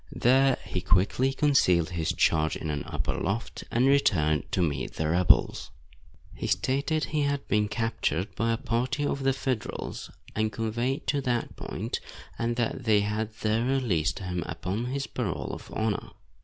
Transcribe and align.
There 0.15 0.57
he 0.65 0.81
quickly 0.81 1.31
concealed 1.31 1.91
his 1.91 2.11
charge 2.11 2.55
in 2.55 2.71
an 2.71 2.83
upper 2.87 3.13
loft, 3.13 3.65
and 3.69 3.85
returned 3.85 4.51
to 4.51 4.63
meet 4.63 4.93
the 4.93 5.07
rebels. 5.07 5.69
He 6.33 6.47
stated 6.47 7.03
he 7.03 7.21
had 7.21 7.47
been 7.47 7.67
captured 7.67 8.33
by 8.33 8.51
a 8.51 8.57
party 8.57 9.05
of 9.05 9.21
the 9.21 9.31
Federals 9.31 10.09
and 10.35 10.51
conveyed 10.51 11.05
to 11.05 11.21
that 11.21 11.55
point, 11.55 11.99
and 12.39 12.55
that 12.55 12.85
they 12.85 13.01
had 13.01 13.31
there 13.41 13.63
released 13.63 14.17
him 14.17 14.41
upon 14.47 14.85
his 14.85 15.05
parole 15.05 15.51
of 15.53 15.71
honor. 15.71 16.09